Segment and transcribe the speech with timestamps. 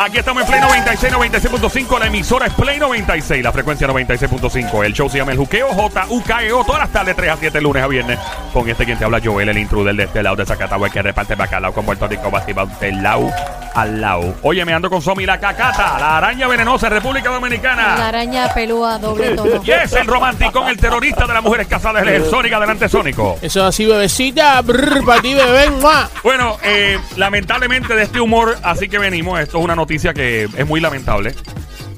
[0.00, 1.98] Aquí estamos en Play 96, 96.5.
[1.98, 4.84] La emisora es Play 96, la frecuencia 96.5.
[4.84, 6.64] El show se llama El Juqueo, J-U-K-E-O.
[6.64, 8.16] Todas las tardes, 3 a 7, lunes a viernes.
[8.52, 11.02] Con este quien te habla, Joel, el intruder de este lado de Zacatau, el que
[11.02, 12.30] reparte bacalao con Puerto Rico,
[12.80, 13.28] del lado
[13.80, 14.34] al lado.
[14.42, 17.96] Oye, me ando con Somi, la cacata, la araña venenosa, República Dominicana.
[17.98, 19.62] La araña pelúa doble tono.
[19.64, 23.38] Y es el romántico, el terrorista de las mujeres casadas, el Sónico, adelante Sónico.
[23.40, 24.60] Eso así, bebecita.
[24.62, 25.70] Brr, para ti, bebé.
[25.70, 26.08] ¡mua!
[26.22, 29.38] Bueno, eh, lamentablemente de este humor, así que venimos.
[29.40, 31.34] Esto es una noticia que es muy lamentable.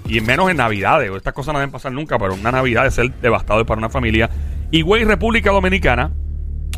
[0.06, 1.10] Y menos en Navidades.
[1.14, 4.28] Estas cosas no deben pasar nunca, pero una Navidad es ser devastador para una familia.
[4.70, 6.10] Y güey, República Dominicana,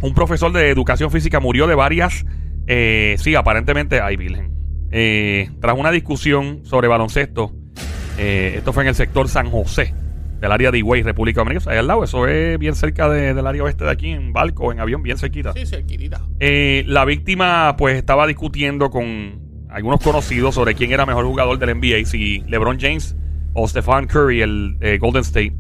[0.03, 2.25] un profesor de educación física murió de varias.
[2.67, 4.01] eh, sí, aparentemente.
[4.01, 4.52] Ay, Virgen.
[4.93, 7.53] Eh, tras una discusión sobre baloncesto.
[8.19, 9.95] eh, esto fue en el sector San José,
[10.39, 11.73] del área de Higüey, República Dominicana.
[11.73, 14.71] Ahí al lado, eso es bien cerca de- del área oeste de aquí, en barco,
[14.71, 15.53] en avión, bien cerquita.
[15.55, 16.21] Sí, cerquitita.
[16.39, 21.71] Eh, la víctima pues estaba discutiendo con algunos conocidos sobre quién era mejor jugador del
[21.71, 23.17] NBA, si LeBron James
[23.55, 25.55] o Stephen Curry, el eh, Golden State.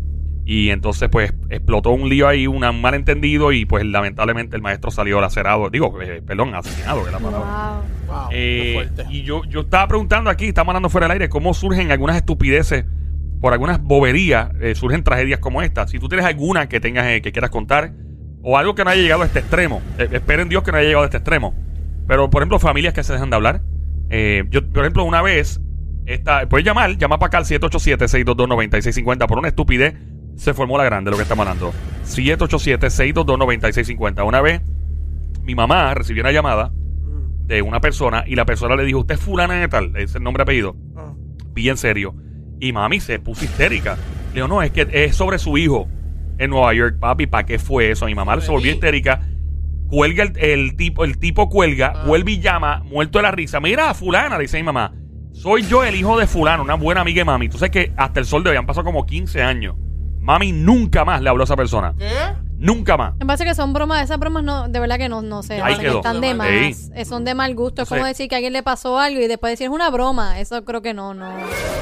[0.45, 5.21] Y entonces pues explotó un lío ahí, un malentendido y pues lamentablemente el maestro salió
[5.21, 7.81] lacerado, digo, eh, perdón, asesinado, que la palabra.
[8.07, 8.15] Wow.
[8.15, 11.93] Wow, Eh, y yo, yo estaba preguntando aquí, estamos hablando fuera del aire, cómo surgen
[11.93, 12.85] algunas estupideces,
[13.41, 15.87] por algunas boberías, eh, surgen tragedias como esta.
[15.89, 17.93] Si tú tienes alguna que tengas eh, que quieras contar,
[18.43, 20.87] o algo que no haya llegado a este extremo, eh, esperen Dios que no haya
[20.87, 21.55] llegado a este extremo.
[22.07, 23.63] Pero, por ejemplo, familias que se dejan de hablar.
[24.11, 25.61] Eh, yo, por ejemplo, una vez,
[26.07, 29.95] esta, puedes llamar, llama para acá al 787-622-9650 por una estupidez.
[30.37, 31.73] Se formó la grande lo que estamos hablando.
[32.05, 34.25] 787-622-9650.
[34.27, 34.63] Una vez,
[35.43, 36.73] mi mamá recibió una llamada
[37.47, 40.23] de una persona y la persona le dijo, usted es fulana de tal, es el
[40.23, 41.13] nombre apellido, Ah.
[41.53, 42.15] bien serio.
[42.61, 43.97] Y mami se puso histérica.
[44.29, 45.89] Le dijo, no, es que es sobre su hijo
[46.39, 48.07] en Nueva York, papi, ¿para qué fue eso?
[48.07, 49.21] Mi mamá se volvió histérica.
[49.89, 52.05] Cuelga el, el tipo, el tipo cuelga, Ah.
[52.07, 53.61] vuelve y llama, muerto de la risa.
[53.61, 54.95] Mira, fulana, dice mi mamá.
[55.33, 57.49] Soy yo el hijo de fulano, una buena amiga de mami.
[57.49, 59.77] Tú sabes que hasta el sol de hoy han pasado como 15 años.
[60.23, 61.95] Mami nunca más le habló a esa persona.
[61.99, 62.09] ¿Qué?
[62.59, 63.15] Nunca más.
[63.19, 65.77] Me parece que son bromas, esas bromas no, de verdad que no, no sé, Ahí
[65.79, 65.97] quedó.
[65.97, 66.77] están de más, Ey.
[66.95, 67.83] eh, son de mal gusto.
[67.83, 70.39] Es como decir que a alguien le pasó algo y después decir es una broma.
[70.39, 71.29] Eso creo que no, no.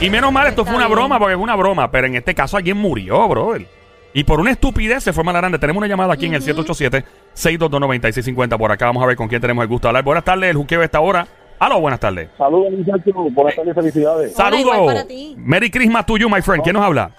[0.00, 0.96] Y menos mal, esto Está fue una bien.
[0.98, 3.66] broma, porque es una broma, pero en este caso alguien murió, brother.
[4.14, 5.58] Y por una estupidez se fue más grande.
[5.58, 8.56] Tenemos una llamada aquí en el 787-622-9650.
[8.58, 10.04] Por acá vamos a ver con quién tenemos el gusto de hablar.
[10.04, 11.26] Buenas tardes, el juqueo de esta hora.
[11.58, 12.30] Aló, buenas tardes.
[12.38, 13.14] Saludos, muchachos.
[13.34, 14.34] Buenas tardes, felicidades.
[14.38, 14.94] Hola, igual Saludos.
[14.94, 15.34] para ti.
[15.38, 16.62] Merry Christmas to you, my friend.
[16.64, 17.10] ¿Quién nos habla?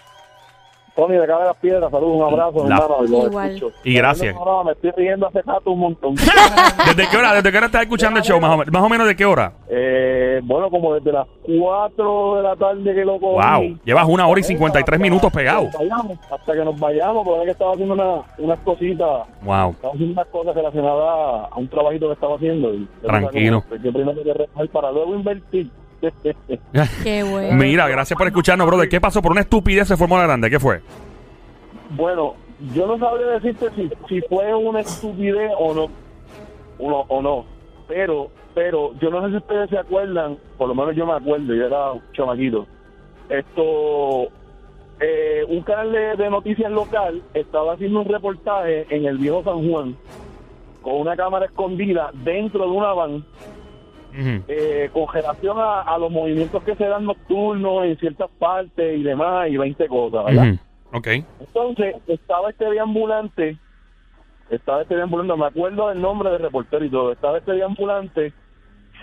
[0.96, 2.96] Tony, de las piedras, saludos, un abrazo, La- hermano.
[3.02, 3.52] los Igual.
[3.56, 3.76] escucho.
[3.84, 4.36] Y gracias.
[4.36, 6.16] No, no, me estoy riendo hace rato un montón.
[6.86, 7.34] ¿Desde qué hora?
[7.34, 8.40] ¿Desde qué hora estás escuchando el show?
[8.40, 9.54] Más o, más o menos de qué hora?
[9.70, 13.36] eh, bueno, como desde las 4 de la tarde que lo cogí.
[13.42, 13.80] Wow.
[13.86, 15.68] Llevas una hora y 53 minutos pegado.
[15.68, 18.60] Hasta que nos vayamos, Hasta que nos vayamos, porque era que estaba haciendo una, unas
[18.60, 19.28] cositas.
[19.44, 19.70] Wow.
[19.72, 22.74] Estaba haciendo unas cosas relacionadas a un trabajito que estaba haciendo.
[22.74, 23.64] Y, Tranquilo.
[23.84, 25.70] Yo primero que rezar para luego invertir.
[27.04, 27.56] Qué bueno.
[27.56, 28.90] Mira, gracias por escucharnos, brother.
[28.90, 29.22] ¿Qué pasó?
[29.22, 30.50] Por una estupidez se formó la grande.
[30.50, 30.82] ¿Qué fue?
[31.92, 32.36] Bueno,
[32.74, 35.90] yo no sabría decirte si, si fue una estupidez o no,
[36.80, 37.46] o, o no,
[37.88, 41.54] pero, pero yo no sé si ustedes se acuerdan, por lo menos yo me acuerdo,
[41.54, 42.66] yo era un chamaquito,
[43.30, 44.28] esto,
[45.00, 49.70] eh, un canal de, de noticias local estaba haciendo un reportaje en el viejo San
[49.70, 49.96] Juan
[50.82, 53.26] con una cámara escondida dentro de una van
[54.12, 54.44] Ujú.
[54.48, 59.04] eh, con relación a, a los movimientos que se dan nocturnos en ciertas partes y
[59.04, 60.48] demás y 20 cosas, ¿verdad?
[60.50, 60.98] Ujú.
[60.98, 61.08] Ok.
[61.40, 63.58] Entonces, estaba este deambulante,
[64.50, 68.34] estaba este deambulante, me acuerdo del nombre del reportero y todo, estaba este deambulante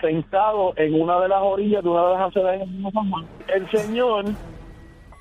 [0.01, 3.09] sentado en una de las orillas de una de las aceras en el mismo San
[3.09, 3.25] Juan.
[3.47, 4.25] El señor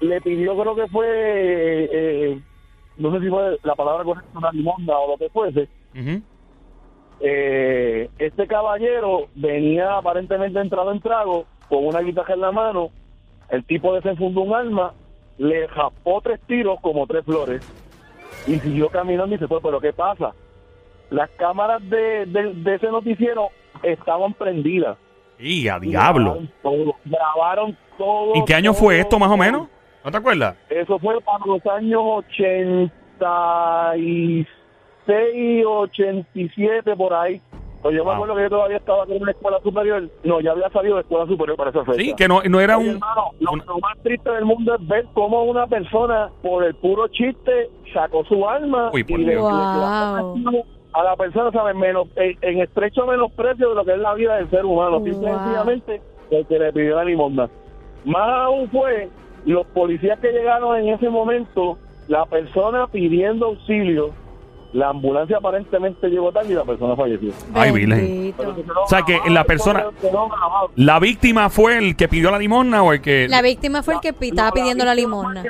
[0.01, 2.41] le pidió, creo que fue, eh, eh,
[2.99, 5.69] no sé si fue la palabra correcta, una limonda o lo que fuese.
[5.95, 6.23] Ujú.
[7.21, 12.91] Eh, este caballero venía aparentemente entrado en trago, con una guitarra en la mano,
[13.51, 14.93] el tipo desenfundó un arma,
[15.39, 17.63] le japó tres tiros como tres flores
[18.47, 19.61] y siguió caminando y se fue.
[19.61, 20.33] Pero ¿qué pasa?
[21.11, 23.49] Las cámaras de, de- de ese noticiero
[23.83, 24.97] estaban prendidas.
[25.39, 26.35] Y a diablo.
[26.35, 26.95] Grabaron todo.
[27.05, 28.35] Grabaron todo.
[28.37, 29.69] ¿Y qué año todo, fue esto más o menos?
[30.05, 30.57] ¿No te acuerdas?
[30.69, 32.01] Eso fue para los años
[33.21, 34.47] 86,
[35.65, 37.41] 87, por ahí.
[37.83, 38.13] Pues yo Wow.
[38.13, 40.09] me acuerdo que yo todavía estaba en una escuela superior.
[40.25, 42.01] No, ya había salido de escuela superior para esa fecha.
[42.01, 42.95] Sí, que no, no era Oye, un...
[42.97, 46.75] hermano, lo, un- lo más triste del mundo es ver cómo una persona, por el
[46.75, 49.45] puro chiste, sacó su alma Uy, por y le, Dios.
[49.45, 50.65] le clavó Wow.
[50.95, 51.77] a la persona, ¿sabes?
[51.77, 54.99] Menos, en, en estrecho menosprecio de lo que es la vida del ser humano.
[54.99, 55.07] Wow.
[55.07, 56.03] Simple y sencillamente,
[56.33, 57.49] el que le pidió la limonda.
[58.05, 59.09] Más aún fue
[59.45, 61.79] los policías que llegaron en ese momento,
[62.09, 64.11] la persona pidiendo auxilio
[64.73, 67.31] La ambulancia aparentemente llegó tarde y la persona falleció.
[67.55, 68.35] Ay, Virgen.
[68.85, 69.87] O sea, que la persona-
[70.77, 73.27] ¿La víctima fue el que pidió la limosna o el que.?
[73.29, 75.43] La víctima fue el que pi- estaba pidiendo la limosna.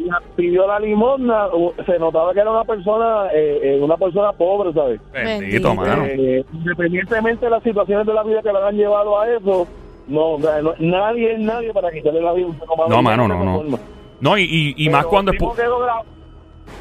[0.00, 4.32] La pidió la limosna, u- se notaba que era una persona, eh, eh, una persona
[4.32, 5.00] pobre, ¿sabes?
[5.12, 5.74] Bendito, Bendito.
[5.74, 6.04] mano.
[6.06, 9.66] Eh, independientemente de las situaciones de la vida que le han llevado a eso,
[10.06, 12.88] no, o sea, no- nadie es nadie para quitarle la vida a un ser humano
[12.88, 13.56] No, mano, no, no.
[13.58, 13.78] forma.
[14.20, 15.38] No, y, y, y más cuando es.
[15.38, 16.02] tipo, pu- quedó gra-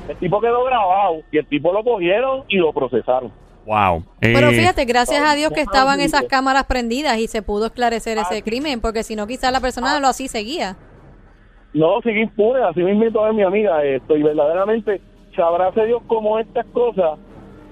[0.07, 3.31] el tipo quedó grabado y el tipo lo cogieron y lo procesaron.
[3.66, 4.04] Wow.
[4.22, 8.18] Pero Eh, fíjate, gracias a Dios que estaban esas cámaras prendidas y se pudo esclarecer
[8.18, 10.78] ese Ah, crimen, porque si no quizás la persona lo así seguía.
[11.74, 15.01] No, sigue impune, así mismo es mi amiga esto y verdaderamente
[15.36, 17.19] sabrá Dios como estas cosas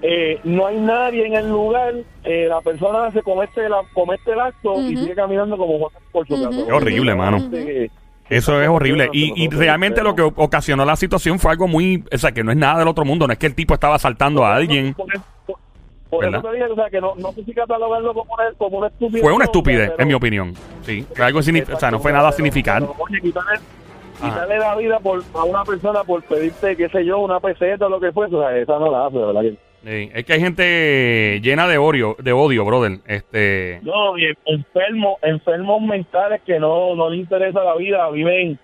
[0.02, 4.40] eh, no hay nadie en el lugar, eh, la persona se comete, la, comete el
[4.40, 6.44] acto y sigue caminando como Juan por su Ujú.
[6.44, 6.66] casa.
[6.66, 7.38] Qué horrible, mano.
[8.28, 9.08] Eso es horrible.
[9.12, 12.04] Y, y realmente lo que ocasionó la situación fue algo muy.
[12.12, 13.26] O sea, que no es nada del otro mundo.
[13.26, 14.94] No es que el tipo estaba asaltando a alguien.
[16.08, 18.78] Por, eso te dije, o sea, que no, no sé si catalogarlo como una, como
[18.78, 19.22] una estupidez.
[19.22, 20.54] Fue una estupidez, pero- en mi opinión.
[20.82, 21.04] Sí.
[21.14, 22.88] Fue algo o sea, no fue nada significante.
[22.96, 23.58] oye, quitarle,
[24.22, 27.88] quitarle la vida por, a una persona por pedirte, qué sé yo, una peseta o
[27.88, 29.42] lo que fuese, o sea, esa no la hace, verdad.
[29.86, 32.98] Sí, Es que hay gente llena de odio, de odio, brother.
[33.06, 33.78] Este.
[33.84, 38.58] No, y enfermos, enfermos mentales que no, no les interesa la vida, viven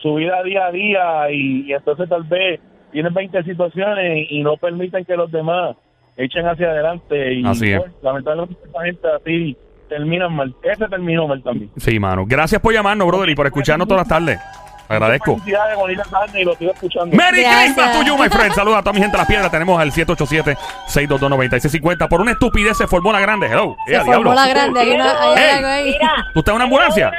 [0.00, 2.60] su vida día a día y, y entonces tal vez
[2.92, 5.76] tienen 20 situaciones y no permiten que los demás
[6.16, 7.34] echen hacia adelante.
[7.34, 7.80] Y Así es.
[7.80, 9.56] pues, lamentablemente esa gente así
[9.90, 10.54] terminan mal.
[10.62, 11.70] Ese terminó mal también.
[11.76, 12.24] Sí, mano.
[12.26, 14.40] Gracias por llamarnos, brother, y por escucharnos todas las tardes.
[14.88, 15.36] Agradezco.
[15.38, 17.16] Felicidades, bonita tarde y lo sigo escuchando.
[17.16, 17.74] Merry Gracias.
[17.74, 18.52] Christmas to you, my friend.
[18.54, 19.50] Saludos a toda mi gente de las piedras.
[19.50, 22.08] Tenemos al 787-622-9650.
[22.08, 23.46] Por una estupidez se formó la grande.
[23.46, 23.76] Hello.
[23.86, 24.34] Se formó diablo.
[24.34, 25.50] la grande, hay, una, hay Ey.
[25.56, 25.84] algo ahí.
[25.84, 27.10] Mira, ¿Tú estás en una ambulancia?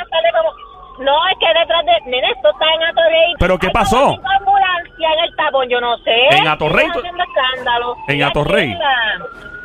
[1.00, 1.92] No, es que detrás de...
[2.10, 3.34] Nene, esto está en Atorrey.
[3.38, 4.12] ¿Pero qué Hay pasó?
[4.12, 6.28] cinco ambulancias en el tapón, yo no sé.
[6.38, 6.86] ¿En Atorrey?
[6.86, 7.98] Están haciendo escándalo.
[8.08, 8.78] ¿En Atorrey?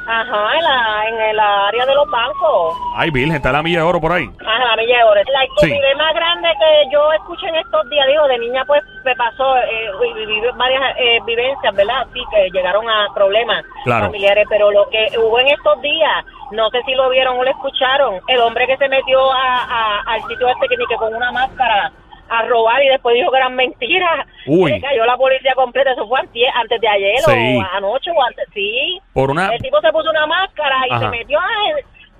[0.06, 2.76] Ajá, en, la, en el área de los bancos.
[2.96, 4.28] Ay, Virgen, está la milla de oro por ahí.
[4.40, 5.20] Ajá, la milla de oro.
[5.32, 9.14] La estupidez más grande que yo escuché en estos días, digo, de niña pues me
[9.14, 12.06] pasó, eh, viví varias eh, vivencias, ¿verdad?
[12.12, 14.06] Sí, que llegaron a problemas Claro.
[14.06, 17.50] familiares, pero lo que hubo en estos días, no sé si lo vieron o lo
[17.50, 21.14] escucharon, el hombre que se metió a, a- al sitio este que ni que con
[21.14, 21.92] una máscara
[22.30, 24.26] a robar y después dijo que eran mentiras.
[24.46, 24.70] Uy.
[24.72, 27.56] Le cayó la policía completa, eso fue antes de ayer Sí.
[27.58, 28.98] o anoche o antes, sí.
[29.12, 29.48] Por una.
[29.54, 31.00] El tipo se puso una máscara y Ajá.
[31.10, 31.44] se metió a-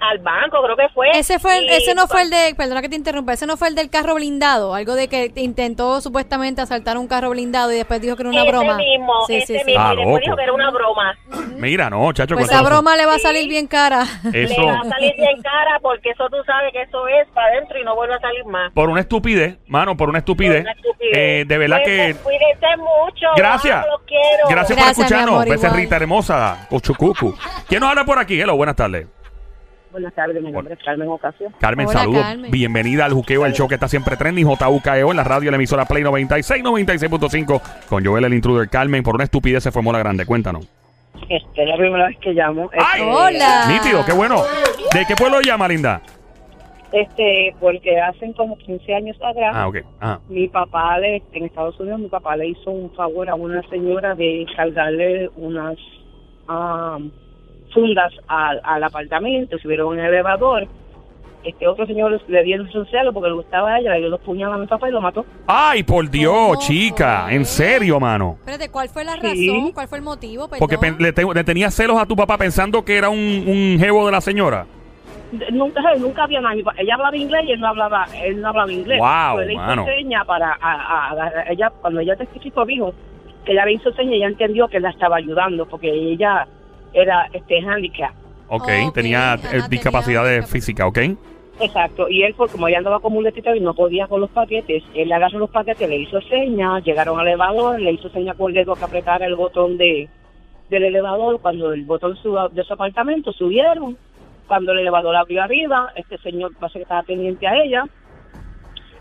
[0.01, 1.11] al banco, creo que fue.
[1.15, 3.69] Ese fue, el- ese no fue el de, perdona que te interrumpa, ese no fue
[3.69, 8.01] el del carro blindado, algo de que intentó supuestamente asaltar un carro blindado y después
[8.01, 8.77] dijo que era una ese broma.
[8.77, 9.65] mismo, Sí, ese sí, sí.
[9.67, 9.83] mismo.
[9.83, 10.21] Ah, y después loco.
[10.25, 11.15] dijo que era una broma.
[11.57, 12.35] Mira, no, chacho.
[12.35, 14.03] Pues esa eso- broma le va a salir bien cara.
[14.33, 14.61] Eso.
[14.61, 17.79] Le va a salir bien cara porque eso tú sabes que eso es para adentro
[17.79, 18.73] y no vuelve a salir más.
[18.73, 20.63] Por una estupidez, mano, por una estupidez.
[20.63, 21.17] Una estupidez.
[21.17, 22.15] Eh, de verdad que.
[22.23, 23.27] Cuídense, mucho.
[23.37, 23.85] Gracias.
[24.07, 24.49] Quiero.
[24.49, 25.45] Gracias, Gracias, por escucharnos.
[25.45, 26.67] Becerrita hermosa.
[26.71, 27.35] Uchucucu.
[27.69, 28.41] ¿Quién nos habla por aquí?
[28.41, 29.07] Hello, buenas tardes.
[29.93, 31.51] Buenas tardes, mi nombre es Carmen Ocasio.
[31.59, 32.23] Carmen, Hola, saludos.
[32.23, 32.51] Carmen.
[32.51, 34.47] Bienvenida al Juqueo, el show que está siempre trending.
[34.47, 37.61] JUKEO en la radio, la emisora Play 96, 96.5.
[37.89, 38.69] Con Joel, el intruder.
[38.69, 40.25] Carmen, por una estupidez se formó la grande.
[40.27, 40.67] Cuéntanos.
[41.29, 42.71] Este, es la primera vez que llamo.
[42.73, 43.01] ¡Ay!
[43.01, 43.65] Este, Hola.
[43.69, 44.43] Nítido, qué bueno.
[44.95, 46.01] ¿De qué pueblo llama, linda?
[46.93, 49.77] Este, porque hacen como 15 años atrás, Ah, ok.
[50.01, 53.63] Ah, mi papá le, en Estados Unidos, mi papá le hizo un favor a una
[53.71, 55.77] señora de cargarle unas
[56.49, 57.13] am,
[57.73, 60.67] fundas al, al apartamento, subieron en el elevador.
[61.43, 64.21] Este otro señor le dio un celo porque le gustaba a ella, le dio dos
[64.21, 65.25] puñalas a mi papá y lo mató.
[65.47, 67.29] Ay, por Dios, ¿Cómo chica.
[67.31, 68.37] En serio, mano.
[68.41, 69.49] Espérate, ¿cuál fue la Sí.
[69.49, 69.73] razón?
[69.73, 70.49] ¿Cuál fue el motivo?
[70.59, 73.77] Porque pen- le, te- le tenía celos a tu papá pensando que era un, un
[73.81, 74.67] jevo de la señora.
[75.53, 78.99] Nunca, nunca había pa- Ella hablaba inglés y él no hablaba, él no hablaba inglés.
[78.99, 79.85] Wow, Pero él hizo mano.
[79.87, 82.93] seña para, a, a- a- ella, cuando ella testificó dijo
[83.47, 86.47] que ella le hizo seña y ella entendió que la estaba ayudando porque ella
[86.93, 88.13] era este handicap.
[88.49, 90.47] Ok, Ok, tenía ajá, eh, tenía discapacidad de discapacidad.
[90.47, 90.99] física, ¿ok?
[91.63, 94.83] Exacto, y él, como ella andaba como un letito y no podía con los paquetes,
[94.95, 98.49] él le agarró los paquetes, le hizo señas, llegaron al elevador, le hizo seña con
[98.49, 100.09] el dedo que apretara el botón de
[100.71, 103.99] del elevador, cuando el botón suba de su apartamento, subieron,
[104.47, 107.85] cuando el elevador abrió arriba, este señor parece que estaba pendiente a ella,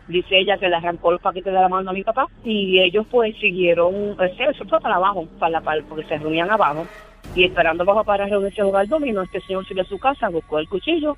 [0.07, 3.05] dice ella que le arrancó los paquetes de la mano a mi papá, y ellos
[3.09, 6.87] pues siguieron, eh, eso fue para abajo, para la, para- porque se reunían abajo,
[7.35, 10.59] y esperando abajo para reunirse a jugar domino, este señor siguió a su casa, buscó
[10.59, 11.15] el cuchillo,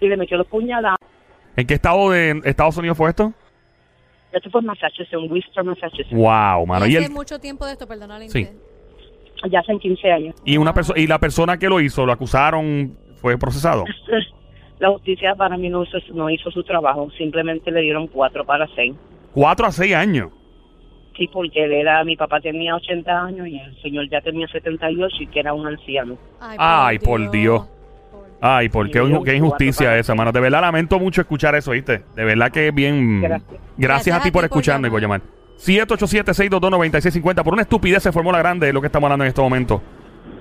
[0.00, 0.98] y le metió los puñaladas.
[1.56, 3.32] ¿En qué estado de Estados Unidos fue esto?
[4.32, 6.10] Esto fue en Massachusetts, en Worcester, Massachusetts.
[6.12, 6.86] Wow, mano.
[6.86, 8.46] Y Y, hace el- mucho tiempo de esto, perdona la Sí.
[9.50, 10.34] Ya hace 15 años.
[10.44, 13.84] y una persona y la persona que lo hizo, lo acusaron, fue procesado.
[14.78, 18.66] La justicia para mí no hizo, no hizo su trabajo, simplemente le dieron cuatro para
[18.74, 18.94] seis.
[19.32, 20.30] Cuatro a seis años.
[21.16, 25.16] Sí, porque él era, mi papá tenía 80 años y el señor ya tenía 78
[25.20, 26.18] y que era un anciano.
[26.58, 27.66] Ay, por Dios.
[28.40, 30.30] Ay, por qué, qué injusticia esa, mano.
[30.30, 32.02] De verdad lamento mucho escuchar eso, ¿viste?
[32.14, 33.22] De verdad que es bien.
[33.22, 33.60] Gracias.
[33.78, 35.22] Gracias, a ti por por llamar.
[35.58, 37.42] 787-622-9650.
[37.42, 39.82] Por una estupidez se formó la grande, es lo que estamos hablando en este momento.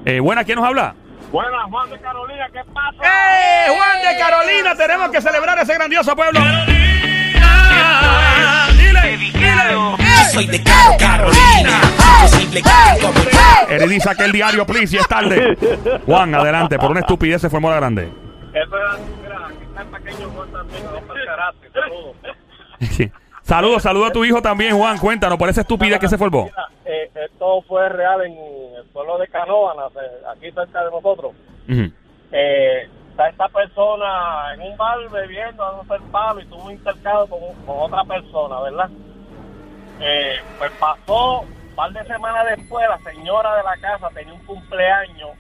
[0.03, 0.94] Eh, buena, ¿quién nos habla?
[1.32, 2.98] Buenas, Juan de Carolina, ¿qué pasa?
[3.01, 4.75] ¡Eh, Juan de Carolina!
[4.75, 6.39] Tenemos que celebrar ese grandioso pueblo.
[8.77, 10.04] Dile, dile.
[10.35, 11.81] Soy de Caro Carolina.
[12.25, 15.57] Imposible que como Eridi, saque el diario, please, y es tarde.
[16.05, 16.77] Juan, adelante.
[16.77, 18.11] Por una estupidez se formó la grande.
[18.53, 22.15] Eso era, mira, aquí está el pequeño Juan también, no para el karate, saludos.
[22.91, 23.11] Sí.
[23.43, 24.97] Saludos, saludos a tu hijo también, Juan.
[24.97, 26.45] Cuéntanos por esa estupidez que se formó.
[26.45, 31.31] Mira, eh, esto fue real en el pueblo de Canóvanas, eh, aquí cerca de nosotros.
[31.69, 31.91] Ujú.
[32.33, 37.27] Eh, está esta persona en un bar bebiendo, dándose el palo y tuvo un intercambio
[37.27, 38.89] con, con otra persona, ¿verdad?
[39.99, 44.45] Eh, pues pasó un par de semanas después, la señora de la casa tenía un
[44.45, 45.31] cumpleaños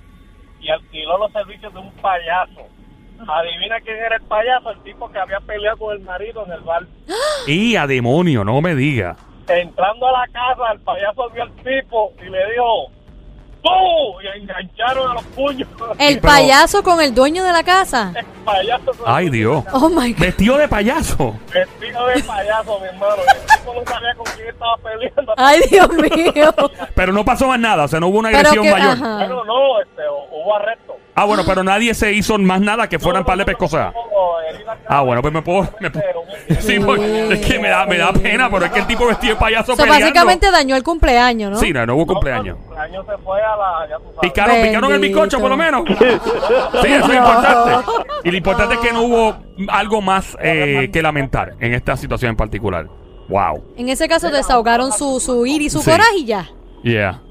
[0.59, 2.67] y alquiló los servicios de un payaso.
[3.27, 6.61] Adivina quién era el payaso, el tipo que había peleado con el marido en el
[6.61, 6.83] bar.
[7.47, 9.15] Y a demonio, no me diga.
[9.47, 12.91] Entrando a la casa, el payaso vio al tipo y le dijo,
[13.65, 14.21] ¡tú!
[14.21, 15.67] Y engancharon a los puños.
[15.97, 18.13] El Pero- payaso con el dueño de la casa.
[18.15, 19.63] El payaso con Ay, Dios.
[19.73, 20.19] Oh my God.
[20.21, 21.35] Vestido de payaso.
[21.51, 23.15] Vestido de payaso, mi hermano.
[23.27, 25.33] El tipo no sabía con quién estaba peleando.
[25.37, 26.53] Ay, Dios mío.
[26.95, 28.91] Pero no pasó más nada, o sea, no hubo una Pero agresión que, mayor.
[28.91, 29.17] ajá.
[29.17, 30.84] Bueno, no, este, hubo arresto.
[31.17, 33.93] Ah, bueno, pero nadie se hizo más nada que fueran par de pescosadas.
[34.87, 35.67] Ah, bueno, pues me puedo.
[35.79, 36.05] me puedo-
[36.59, 39.33] Sí, porque es que me da, me da pena, pero es que el tipo vestido
[39.35, 40.05] de payaso O sea, peleando.
[40.07, 41.57] básicamente dañó el cumpleaños, ¿no?
[41.57, 42.57] Sí, no, no hubo cumpleaños.
[42.57, 43.87] El cumpleaños se fue a la.
[43.89, 44.19] Ya tú sabes.
[44.21, 45.83] Picaron, picaron el bizcocho, por lo menos.
[45.87, 45.93] Sí,
[46.91, 47.91] eso es importante.
[48.25, 49.35] Y lo importante es que no hubo
[49.69, 52.87] algo más eh, que lamentar en esta situación en particular.
[53.29, 53.63] Wow.
[53.77, 55.91] En ese caso desahogaron su, su ira y su Sí.
[55.91, 56.49] coraje y ya.
[56.83, 57.21] Yeah.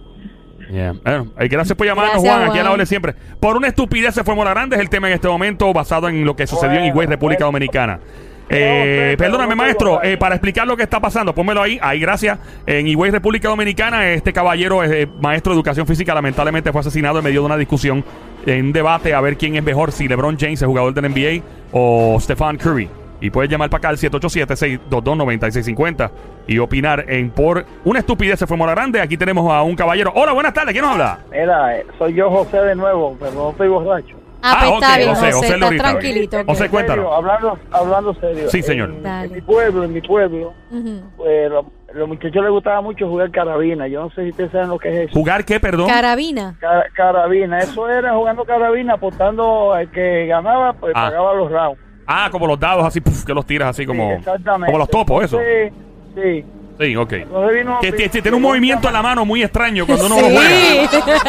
[0.70, 0.94] Yeah.
[1.02, 2.50] Bueno, eh, gracias por llamarnos, Gracias, Juan.
[2.50, 3.14] Aquí a la hora siempre.
[3.40, 6.24] Por una estupidez se formó la grande es el tema en este momento, basado en
[6.24, 8.00] lo que sucedió en Higüey, República Dominicana.
[8.48, 11.78] Eh, perdóname, maestro, eh, para explicar lo que está pasando, pónmelo ahí.
[11.80, 12.38] Ahí, gracias.
[12.66, 16.14] En Higüey, República Dominicana, este caballero es eh, maestro de educación física.
[16.14, 18.04] Lamentablemente fue asesinado en medio de una discusión,
[18.46, 21.42] en un debate a ver quién es mejor, si LeBron James, el jugador del NBA,
[21.72, 23.03] o Stephen Curry.
[23.24, 26.10] Y puedes llamar para acá al 787-622-9650
[26.46, 29.00] y opinar en por una estupidez se formó la grande.
[29.00, 30.12] Aquí tenemos a un caballero.
[30.14, 30.72] Hola, buenas tardes.
[30.72, 31.20] ¿Quién nos habla?
[31.30, 34.16] Mira, eh, soy yo José de nuevo, pero no estoy borracho.
[34.42, 36.36] Ah, pues Ah, está ok, bien, José, José, José está tranquilito.
[36.44, 37.04] José, cuéntanos.
[37.06, 38.50] serio, hablando, hablando serio.
[38.50, 38.90] Sí, señor.
[39.02, 41.00] En, mi pueblo, en mi pueblo, Ujú.
[41.16, 41.64] pues lo-
[41.94, 43.88] los muchachos les gustaba mucho jugar carabina.
[43.88, 45.18] Yo no sé si ustedes saben lo que es eso.
[45.18, 45.88] ¿Jugar qué, perdón?
[45.88, 46.56] Carabina.
[46.60, 51.06] Ca- carabina, eso era jugando carabina, apostando al que ganaba, pues Ah.
[51.08, 51.80] pagaba los rounds.
[52.06, 54.66] Ah, como los dados así, puf, que los tiras así como, Sí, exactamente.
[54.66, 55.38] como los topos, eso.
[55.38, 55.72] Sí,
[56.14, 56.44] sí.
[56.76, 57.12] Sí, ok.
[57.12, 60.16] Entonces vino- Que, que- que tiene un movimiento en la mano muy extraño cuando uno
[60.20, 60.34] lo Sí.
[60.34, 61.28] juega.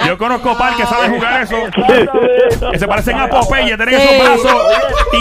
[0.00, 0.08] Sí.
[0.08, 1.56] Yo conozco par que saben jugar eso.
[2.72, 3.94] Que se parecen a Popeye, tienen Sí.
[3.94, 4.62] esos brazos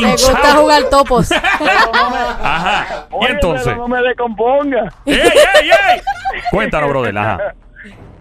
[0.01, 0.55] Me gusta hinchados.
[0.61, 1.31] jugar topos.
[2.41, 3.05] Ajá.
[3.11, 3.65] Y Oye, entonces.
[3.65, 4.93] pero no me descomponga.
[5.05, 6.01] ¡Ey, ey, ey!
[6.49, 7.17] Cuéntanos, brother.
[7.17, 7.37] Ajá.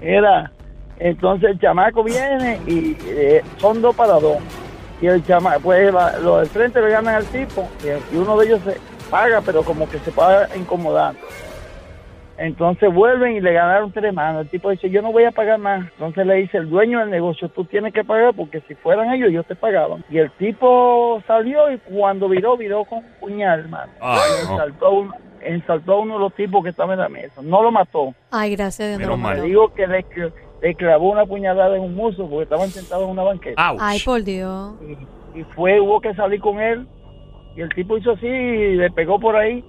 [0.01, 0.51] Mira,
[0.99, 4.39] entonces el chamaco viene y eh, son dos para dos.
[5.03, 8.39] Y el chamaco, pues la- los del frente le ganan al tipo y, y uno
[8.39, 8.77] de ellos se
[9.11, 11.21] paga, pero como que se paga incomodando.
[12.39, 14.43] Entonces vuelven y le ganaron tres manos.
[14.43, 15.83] El tipo dice, yo no voy a pagar más.
[15.93, 19.29] Entonces le dice el dueño del negocio, tú tienes que pagar porque si fueran ellos,
[19.29, 20.05] ellos te pagaban.
[20.09, 23.93] Y el tipo salió y cuando viró, viró con un puñal, hermano.
[24.01, 24.17] No.
[25.41, 27.43] ensaltó, a uno, de los tipos que estaban en la mesa.
[27.43, 28.15] No lo mató.
[28.31, 29.01] Ay, gracias a Dios.
[29.01, 29.43] no lo mató.
[29.43, 30.05] digo que le,
[30.63, 33.71] le clavó una puñalada en un muslo porque estaban sentados en una banqueta.
[33.71, 33.81] Ouch.
[33.83, 34.75] Ay, por Dios.
[35.35, 36.87] Y, y fue, hubo que salir con él.
[37.57, 39.63] Y el tipo hizo así y le pegó por ahí.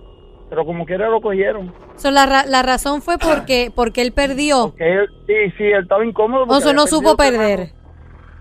[0.49, 1.73] Pero como quiera lo cogieron.
[1.95, 4.75] So, la, ra- la razón fue porque, porque él perdió.
[4.75, 6.43] Que él, sí, sí, él estaba incómodo.
[6.43, 7.71] O porque sea, no supo perder.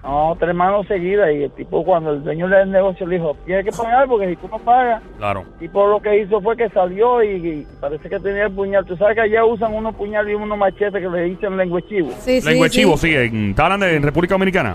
[0.02, 1.30] No, tres manos seguidas.
[1.32, 4.36] Y el tipo, cuando el dueño del negocio le dijo, tienes que pagar porque si
[4.36, 5.00] tú no pagas.
[5.16, 5.40] Claro.
[5.54, 8.84] El tipo lo que hizo fue que salió y, y parece que tenía el puñal.
[8.84, 12.10] Tú sabes que allá usan unos puñales y unos machetes que le dicen lengüechivo.
[12.18, 12.78] Sí, sí, Lengua de sí.
[12.80, 13.14] chivo, sí.
[13.14, 14.74] En, ¿Está hablando de en República Dominicana?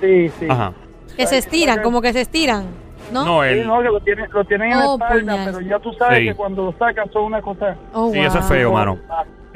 [0.00, 0.46] Sí, sí.
[0.48, 0.72] Ajá.
[1.16, 2.64] Que se estiran, como que se estiran.
[3.12, 3.22] ¿No?
[3.24, 5.44] No, Sí, el, no, que lo tienen, lo tienen en la Oh, espalda, puñal.
[5.52, 6.24] pero ya tú sabes Sí.
[6.28, 7.76] que cuando lo sacan son una cosa...
[7.92, 8.98] Oh, sí, eso es feo, mano.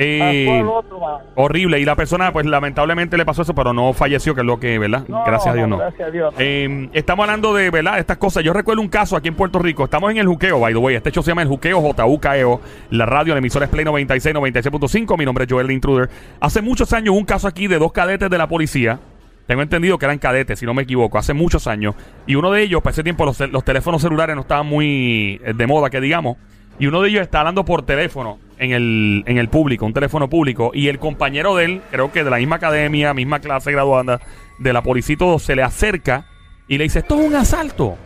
[0.01, 1.01] Eh, otro,
[1.35, 1.81] horrible.
[1.81, 4.79] Y la persona, pues lamentablemente le pasó eso, pero no falleció, que es lo que,
[4.79, 5.05] ¿verdad?
[5.09, 5.79] No, gracias a Dios, no.
[5.79, 6.33] Gracias a Dios.
[6.33, 6.41] no.
[6.41, 7.99] Eh, estamos hablando de, ¿verdad?
[7.99, 8.45] Estas cosas.
[8.45, 9.85] Yo recuerdo un caso aquí en Puerto Rico.
[9.85, 10.95] Estamos en el Juqueo, by the way.
[10.95, 12.61] Este hecho se llama el Juqueo, JUKEO.
[12.91, 15.19] La radio, la emisora es Play 96, 96.5.
[15.19, 16.09] Mi nombre es Joel Intruder.
[16.41, 19.01] Hace muchos años hubo un caso aquí de dos cadetes de la policía.
[19.49, 21.95] Tengo entendido que eran cadetes, si no me equivoco, hace muchos años.
[22.27, 25.55] Y uno de ellos, para ese tiempo, los, los teléfonos celulares no estaban muy eh,
[25.55, 26.37] de moda, que digamos.
[26.79, 30.29] Y uno de ellos está hablando por teléfono en el, en el público, un teléfono
[30.29, 34.21] público, y el compañero de él, creo que de la misma academia, misma clase graduanda,
[34.59, 36.27] de la policía todo, se le acerca
[36.67, 37.97] y le dice, esto es un asalto.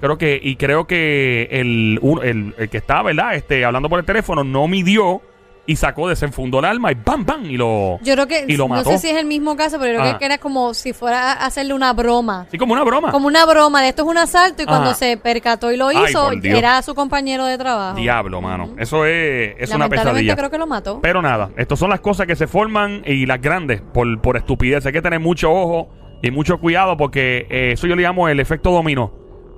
[0.00, 3.36] Creo que, y creo que el, el, el que estaba, ¿verdad?
[3.36, 5.22] Este, hablando por el teléfono, no midió
[5.64, 7.44] y sacó, desenfundó el arma y ¡bam, bam!
[7.44, 8.90] Y lo, Yo creo que, y lo no mató.
[8.90, 10.06] sé si es el mismo caso, pero yo Ah.
[10.08, 12.46] creo que era como si fuera a hacerle una broma.
[12.50, 13.12] Sí, como una broma.
[13.12, 15.96] Como una broma de esto es un asalto y cuando se percató y lo Ay,
[16.08, 16.58] hizo, por Dios.
[16.58, 17.96] era su compañero de trabajo.
[17.96, 18.74] Diablo, mano.
[18.76, 20.34] Eso es, es una pesadilla.
[20.34, 20.98] creo que lo mató.
[21.00, 24.84] Pero nada, estas son las cosas que se forman y las grandes por, por estupidez.
[24.86, 25.90] Hay que tener mucho ojo
[26.22, 29.12] y mucho cuidado porque eh, eso yo le llamo el efecto dominó.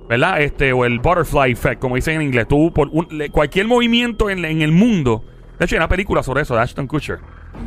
[0.07, 0.39] ¿Verdad?
[0.41, 2.47] Este, o el butterfly effect, como dicen en inglés.
[2.47, 5.23] Tú, por un- le- cualquier movimiento en, en el mundo.
[5.57, 7.19] De hecho, hay una película sobre eso de Ashton Kutcher.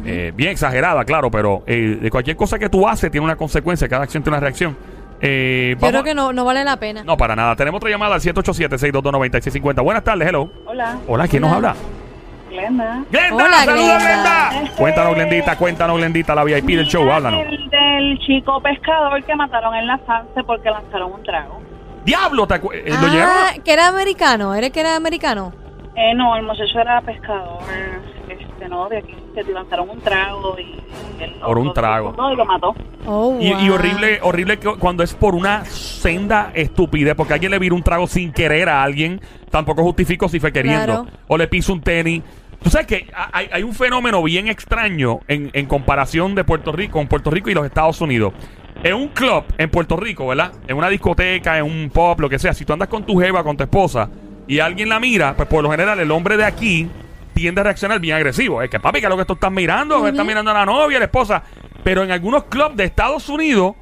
[0.04, 3.88] Eh, bien exagerada, claro, pero eh, de cualquier cosa que tú haces tiene una consecuencia.
[3.88, 4.76] Cada acción tiene una reacción.
[5.20, 7.02] Eh, Yo creo que no, no vale la pena.
[7.02, 7.56] No, para nada.
[7.56, 9.82] Tenemos otra llamada al 787-622-9650.
[9.82, 10.50] Buenas tardes, hello.
[10.66, 11.74] Hola, Hola, ¿quién nos habla?
[12.50, 13.04] Glenda.
[13.10, 13.34] ¡Glenda!
[13.44, 14.50] Hola, ¡Saluda, Glenda.
[14.50, 14.76] Glenda!
[14.76, 17.44] Cuéntanos, Glendita, cuéntanos, Glendita, la VIP del show, háblanos.
[17.46, 21.60] El del chico pescador que mataron en la Sanse porque lanzaron un trago.
[22.04, 22.46] ¡Diablo!
[22.46, 22.60] ¿te eh,
[23.00, 23.34] ¿Lo llegaron?
[23.36, 24.54] ah, a- que era americano.
[24.54, 25.52] ¿Era que era americano?
[26.00, 27.58] Eh, no, el muchacho era pescador,
[28.28, 30.80] este, no, de aquí, te lanzaron un trago y...
[31.22, 32.14] él lo- Por un lo- trago.
[32.16, 32.74] No, y lo mató.
[33.06, 37.74] Oh, Y, horrible, horrible que cuando es por una senda estupidez, porque alguien le vira
[37.74, 40.84] un trago sin querer a alguien, tampoco justifico si fue queriendo.
[40.84, 41.06] Claro.
[41.26, 42.22] O le piso un tenis.
[42.62, 46.70] Tú sabes que ha- hay, hay un fenómeno bien extraño en, en comparación de Puerto
[46.70, 48.32] Rico, con Puerto Rico y los Estados Unidos.
[48.84, 50.52] En un club en Puerto Rico, ¿verdad?
[50.68, 53.42] En una discoteca, en un pub, lo que sea, si tú andas con tu jeva,
[53.42, 54.08] con tu esposa,
[54.48, 56.88] y alguien la mira, pues por lo general el hombre de aquí
[57.34, 58.62] tiende a reaccionar bien agresivo.
[58.62, 60.66] Es que papi, que es lo que tú estás mirando, que estás mirando a la
[60.66, 61.42] novia, a la esposa.
[61.84, 63.74] Pero en algunos clubs de Estados Unidos,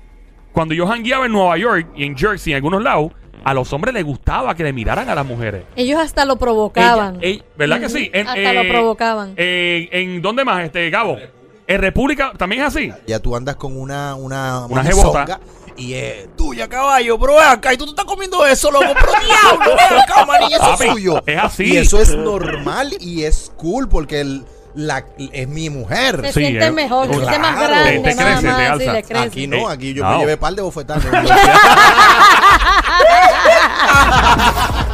[0.52, 3.12] cuando yo jangueaba en Nueva York y en Jersey, en algunos lados,
[3.44, 5.64] a los hombres les gustaba que le miraran a las mujeres.
[5.76, 7.16] Ellos hasta lo provocaban.
[7.22, 8.10] Ella- ella- ¿Verdad que sí?
[8.12, 9.34] En, Hasta lo eh, provocaban.
[9.36, 11.16] eh, ¿En dónde más, este Gabo?
[11.68, 12.92] En República también es así.
[13.06, 15.40] Ya tú andas con una una Una jebota.
[15.76, 17.74] Y es tuya, caballo, bro, acá.
[17.74, 21.20] Y tú, tú estás comiendo eso, loco, pero diablo, ven acá, maní, eso es suyo.
[21.26, 21.64] Es así.
[21.64, 24.44] Y eso es normal y es cool porque el.
[24.74, 26.20] La, es mi mujer.
[26.20, 27.22] Se sí, siente mejor, claro.
[27.22, 27.96] siente más grande.
[27.96, 28.46] Este te, te crece,
[28.92, 29.24] te crece.
[29.24, 31.02] Aquí no, aquí yo me llevé par de bofetadas.